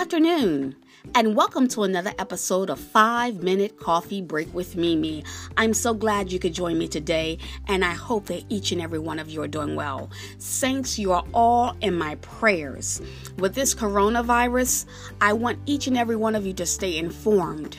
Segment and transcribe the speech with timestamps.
[0.00, 0.74] afternoon,
[1.14, 5.22] and welcome to another episode of 5 Minute Coffee Break with Mimi.
[5.58, 7.36] I'm so glad you could join me today,
[7.68, 10.08] and I hope that each and every one of you are doing well.
[10.38, 13.02] Saints, you are all in my prayers.
[13.36, 14.86] With this coronavirus,
[15.20, 17.76] I want each and every one of you to stay informed.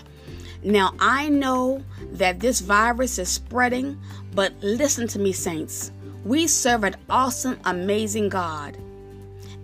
[0.63, 3.99] Now, I know that this virus is spreading,
[4.35, 5.91] but listen to me, saints.
[6.23, 8.77] We serve an awesome, amazing God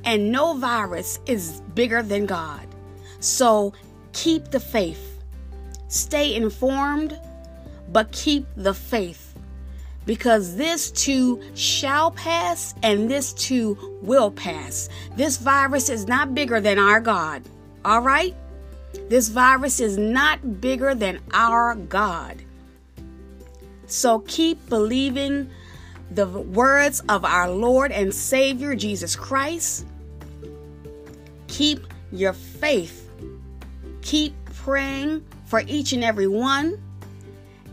[0.03, 2.67] and no virus is bigger than God.
[3.19, 3.73] So
[4.13, 5.23] keep the faith.
[5.87, 7.19] Stay informed,
[7.91, 9.33] but keep the faith.
[10.05, 14.87] Because this too shall pass and this too will pass.
[15.15, 17.43] This virus is not bigger than our God.
[17.83, 18.35] All right?
[19.09, 22.41] This virus is not bigger than our God.
[23.85, 25.49] So keep believing
[26.11, 29.85] the words of our Lord and Savior Jesus Christ
[31.47, 33.09] Keep your faith.
[34.01, 36.79] Keep praying for each and every one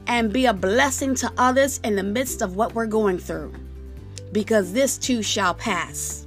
[0.06, 3.52] and be a blessing to others in the midst of what we're going through.
[4.32, 6.26] Because this too shall pass.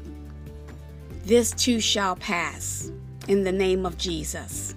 [1.25, 2.91] This too shall pass
[3.27, 4.75] in the name of Jesus.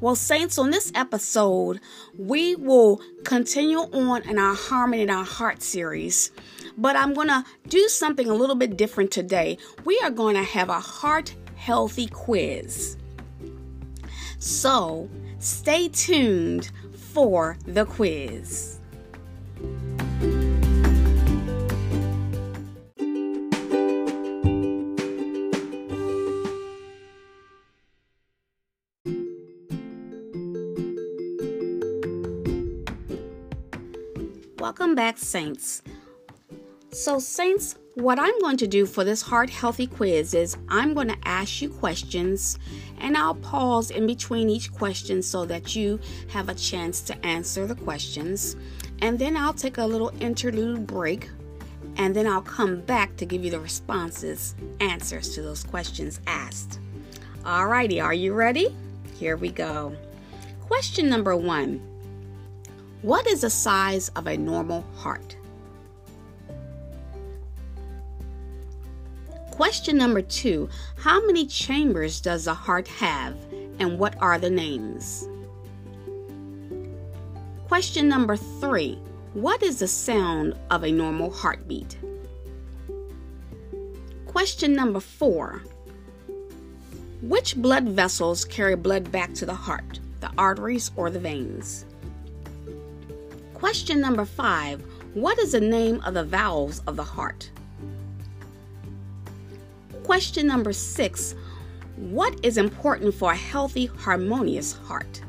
[0.00, 1.80] Well, Saints, on this episode,
[2.16, 6.30] we will continue on in our Harmony in Our Heart series,
[6.76, 9.58] but I'm going to do something a little bit different today.
[9.84, 12.96] We are going to have a heart healthy quiz.
[14.38, 16.70] So stay tuned
[17.12, 18.80] for the quiz.
[34.62, 35.82] Welcome back, Saints.
[36.92, 41.08] So, Saints, what I'm going to do for this heart healthy quiz is I'm going
[41.08, 42.60] to ask you questions
[42.98, 45.98] and I'll pause in between each question so that you
[46.28, 48.54] have a chance to answer the questions.
[49.00, 51.28] And then I'll take a little interlude break
[51.96, 56.78] and then I'll come back to give you the responses, answers to those questions asked.
[57.42, 58.72] Alrighty, are you ready?
[59.18, 59.96] Here we go.
[60.60, 61.91] Question number one
[63.02, 65.36] What is the size of a normal heart?
[69.50, 70.68] Question number two
[70.98, 73.34] How many chambers does a heart have,
[73.80, 75.28] and what are the names?
[77.66, 79.00] Question number three
[79.34, 81.98] What is the sound of a normal heartbeat?
[84.26, 85.64] Question number four
[87.20, 91.84] Which blood vessels carry blood back to the heart, the arteries or the veins?
[93.62, 94.82] Question number five
[95.14, 97.48] What is the name of the valves of the heart?
[100.02, 101.36] Question number six
[101.94, 105.22] What is important for a healthy, harmonious heart?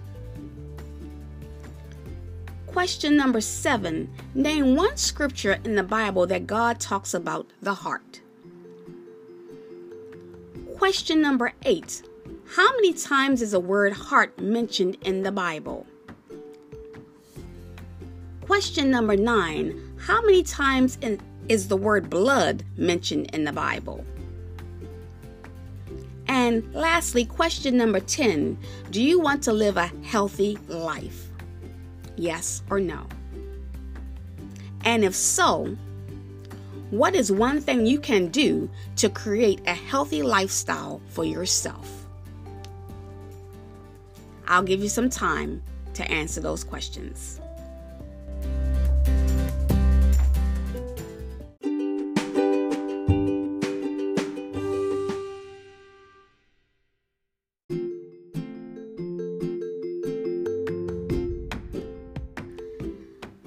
[2.65, 8.21] Question number seven Name one scripture in the Bible that God talks about the heart.
[10.75, 12.01] Question number eight
[12.55, 15.85] How many times is the word heart mentioned in the Bible?
[18.45, 21.17] Question number nine How many times in,
[21.47, 24.03] is the word blood mentioned in the Bible?
[26.27, 28.57] And lastly, question number 10
[28.91, 31.29] Do you want to live a healthy life?
[32.17, 33.07] Yes or no?
[34.83, 35.77] And if so,
[36.89, 42.05] what is one thing you can do to create a healthy lifestyle for yourself?
[44.47, 47.39] I'll give you some time to answer those questions.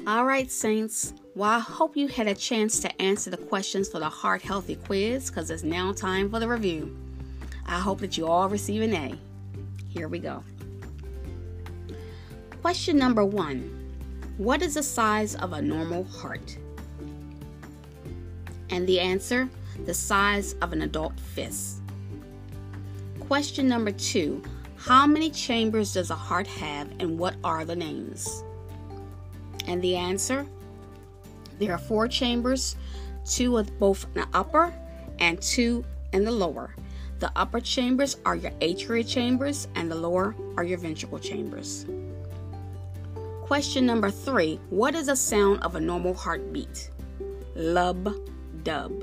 [0.06, 1.12] All right, Saints.
[1.34, 4.77] Well, I hope you had a chance to answer the questions for the Heart Healthy
[4.77, 6.97] quiz because it's now time for the review.
[7.66, 9.19] I hope that you all receive an A.
[9.89, 10.45] Here we go.
[12.63, 13.63] Question number one
[14.39, 16.57] What is the size of a normal heart?
[18.71, 19.48] And the answer
[19.86, 21.83] the size of an adult fist.
[23.19, 24.41] Question number two
[24.77, 28.45] How many chambers does a heart have and what are the names?
[29.66, 30.47] And the answer
[31.59, 32.77] there are four chambers,
[33.24, 34.72] two with both the upper
[35.18, 36.74] and two in the lower.
[37.18, 41.86] The upper chambers are your atrial chambers, and the lower are your ventricle chambers.
[43.42, 46.91] Question number three What is the sound of a normal heartbeat?
[47.54, 48.15] Lub
[48.65, 49.03] dub.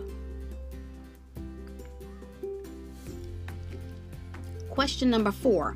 [4.69, 5.75] Question number four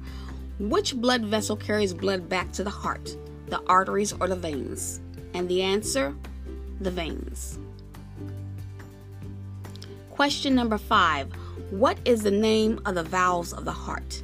[0.60, 3.16] Which blood vessel carries blood back to the heart,
[3.48, 5.02] the arteries or the veins?
[5.34, 6.16] And the answer
[6.80, 7.60] the veins.
[10.12, 11.32] Question number five
[11.70, 14.24] What is the name of the valves of the heart?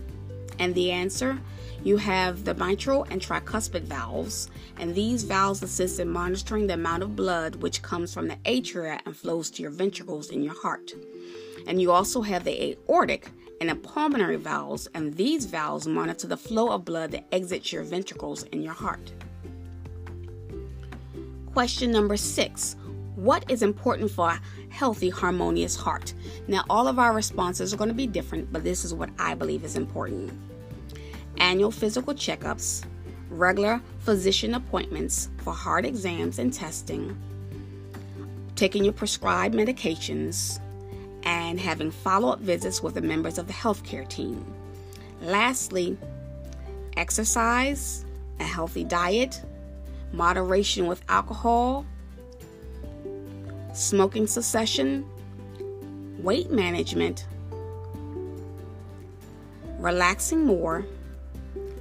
[0.59, 1.39] And the answer
[1.83, 4.49] you have the mitral and tricuspid valves,
[4.79, 9.01] and these valves assist in monitoring the amount of blood which comes from the atria
[9.05, 10.93] and flows to your ventricles in your heart.
[11.67, 13.29] And you also have the aortic
[13.63, 17.81] and the pulmonary valves, and these valves monitor the flow of blood that exits your
[17.81, 19.13] ventricles in your heart.
[21.53, 22.75] Question number six
[23.15, 26.13] What is important for a healthy, harmonious heart?
[26.45, 29.33] Now, all of our responses are going to be different, but this is what I
[29.33, 30.33] believe is important
[31.37, 32.83] annual physical checkups,
[33.29, 37.17] regular physician appointments for heart exams and testing,
[38.57, 40.59] taking your prescribed medications,
[41.23, 44.45] and having follow up visits with the members of the healthcare team.
[45.21, 45.97] Lastly,
[46.97, 48.05] exercise,
[48.39, 49.41] a healthy diet,
[50.11, 51.85] moderation with alcohol,
[53.73, 55.05] smoking cessation,
[56.19, 57.25] weight management,
[59.79, 60.85] relaxing more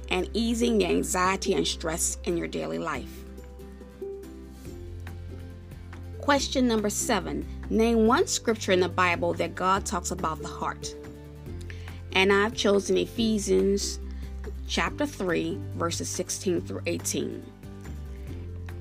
[0.09, 3.23] and easing the anxiety and stress in your daily life.
[6.19, 10.93] Question number seven Name one scripture in the Bible that God talks about the heart.
[12.11, 13.99] And I've chosen Ephesians
[14.67, 17.43] chapter 3, verses 16 through 18.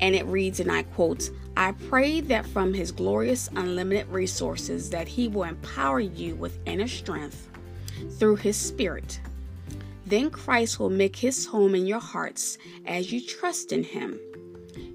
[0.00, 5.08] And it reads, and I quote, I pray that from his glorious unlimited resources that
[5.08, 7.48] he will empower you with inner strength
[8.18, 9.20] through his spirit
[10.04, 14.20] then Christ will make his home in your hearts as you trust in him.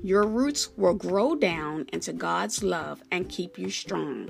[0.03, 4.29] Your roots will grow down into God's love and keep you strong.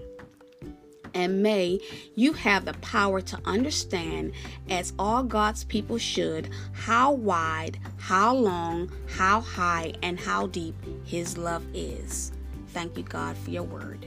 [1.13, 1.79] And may
[2.15, 4.33] you have the power to understand,
[4.69, 10.75] as all God's people should, how wide, how long, how high, and how deep
[11.05, 12.31] His love is.
[12.69, 14.05] Thank you, God, for your word.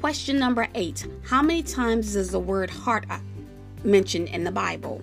[0.00, 3.18] Question number eight How many times does the word heart uh,
[3.84, 5.02] mentioned in the Bible.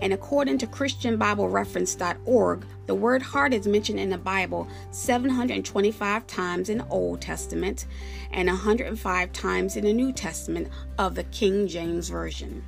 [0.00, 6.78] And according to ChristianBibleReference.org, the word heart is mentioned in the Bible 725 times in
[6.78, 7.86] the Old Testament
[8.30, 10.68] and 105 times in the New Testament
[10.98, 12.64] of the King James Version.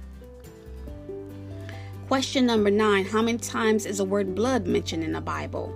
[2.09, 5.75] Question number nine How many times is the word blood mentioned in the Bible?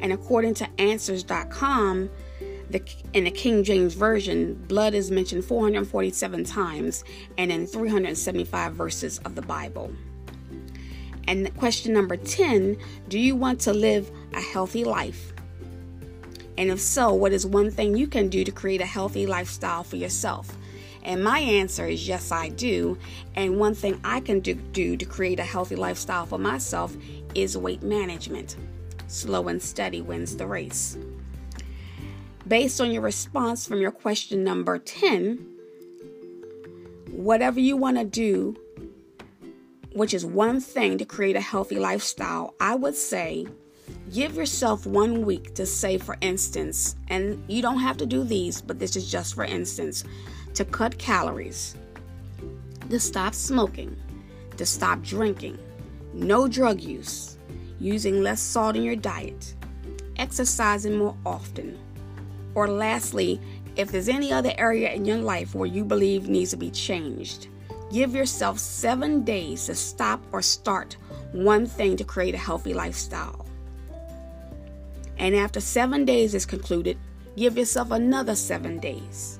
[0.00, 2.10] And according to Answers.com,
[2.70, 2.82] the,
[3.12, 7.04] in the King James Version, blood is mentioned 447 times
[7.38, 9.92] and in 375 verses of the Bible.
[11.26, 12.76] And question number 10
[13.08, 15.32] Do you want to live a healthy life?
[16.56, 19.82] And if so, what is one thing you can do to create a healthy lifestyle
[19.82, 20.56] for yourself?
[21.02, 22.96] And my answer is yes, I do.
[23.34, 26.96] And one thing I can do, do to create a healthy lifestyle for myself
[27.34, 28.56] is weight management.
[29.06, 30.96] Slow and steady wins the race.
[32.48, 35.46] Based on your response from your question number 10,
[37.10, 38.56] whatever you want to do,
[39.94, 43.46] which is one thing to create a healthy lifestyle, I would say
[44.12, 48.60] give yourself one week to say, for instance, and you don't have to do these,
[48.60, 50.04] but this is just for instance,
[50.54, 51.76] to cut calories,
[52.90, 53.96] to stop smoking,
[54.56, 55.58] to stop drinking,
[56.12, 57.38] no drug use,
[57.80, 59.54] using less salt in your diet,
[60.16, 61.78] exercising more often
[62.54, 63.40] or lastly,
[63.76, 67.48] if there's any other area in your life where you believe needs to be changed,
[67.94, 70.96] give yourself seven days to stop or start
[71.30, 73.46] one thing to create a healthy lifestyle.
[75.16, 76.98] And after seven days is concluded,
[77.36, 79.38] give yourself another seven days.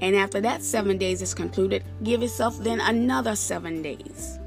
[0.00, 4.38] And after that seven days is concluded, give yourself then another seven days.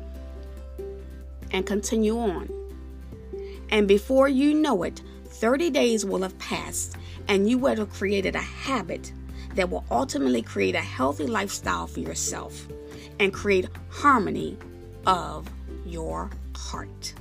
[1.49, 2.47] And continue on.
[3.71, 6.95] And before you know it, 30 days will have passed
[7.27, 9.11] and you will have created a habit
[9.55, 12.67] that will ultimately create a healthy lifestyle for yourself
[13.19, 14.57] and create harmony
[15.05, 15.49] of
[15.85, 17.13] your heart.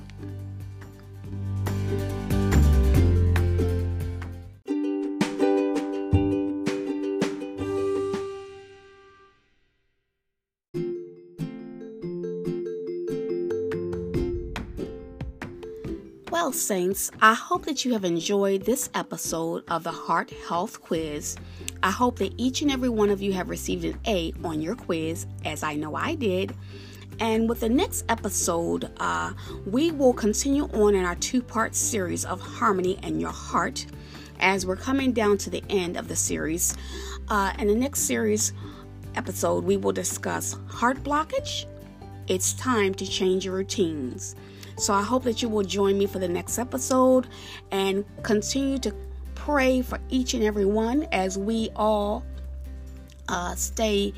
[16.29, 21.37] Well, Saints, I hope that you have enjoyed this episode of the Heart Health Quiz.
[21.83, 24.73] I hope that each and every one of you have received an A on your
[24.73, 26.55] quiz, as I know I did.
[27.19, 29.33] And with the next episode, uh,
[29.65, 33.85] we will continue on in our two part series of Harmony and Your Heart
[34.39, 36.75] as we're coming down to the end of the series.
[37.27, 38.53] Uh, in the next series,
[39.15, 41.65] episode, we will discuss heart blockage.
[42.27, 44.35] It's time to change your routines.
[44.77, 47.27] So I hope that you will join me for the next episode
[47.71, 48.95] and continue to
[49.43, 52.23] pray for each and every one as we all
[53.27, 54.13] uh, stay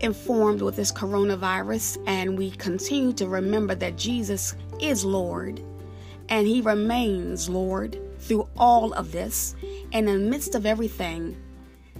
[0.00, 5.60] informed with this coronavirus and we continue to remember that Jesus is Lord
[6.30, 9.54] and He remains Lord through all of this.
[9.92, 11.36] And in the midst of everything,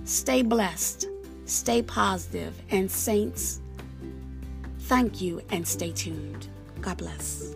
[0.04, 1.06] stay blessed,
[1.44, 3.60] stay positive, and saints,
[4.80, 6.48] thank you and stay tuned.
[6.80, 7.54] God bless.